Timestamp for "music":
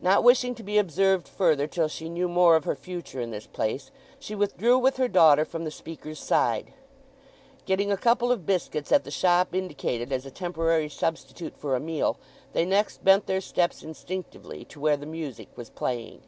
15.06-15.48